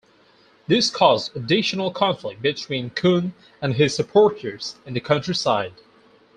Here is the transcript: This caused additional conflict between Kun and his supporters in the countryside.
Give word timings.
This 0.65 0.89
caused 0.89 1.35
additional 1.37 1.91
conflict 1.91 2.41
between 2.41 2.89
Kun 2.89 3.35
and 3.61 3.75
his 3.75 3.93
supporters 3.95 4.75
in 4.83 4.95
the 4.95 4.99
countryside. 4.99 5.73